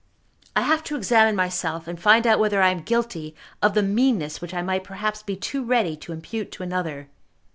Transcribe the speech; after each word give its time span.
"I 0.55 0.61
have 0.61 0.83
to 0.85 0.95
examine 0.95 1.35
myself, 1.35 1.87
and 1.87 2.01
find 2.01 2.25
out 2.25 2.39
whether 2.39 2.59
I 2.59 2.69
am 2.71 2.79
guilty 2.81 3.35
of 3.61 3.75
the 3.75 3.83
meanness 3.83 4.41
which 4.41 4.51
I 4.51 4.63
might 4.63 4.83
perhaps 4.83 5.21
be 5.21 5.35
too 5.35 5.63
ready 5.63 5.95
to 5.97 6.11
impute 6.11 6.51
to 6.53 6.63
another. 6.63 7.07